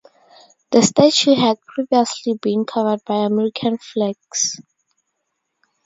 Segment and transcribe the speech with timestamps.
[0.71, 4.59] The statue had previously been covered by American flags.